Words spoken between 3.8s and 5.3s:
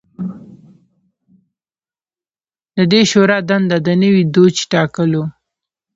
د نوي دوج ټاکل و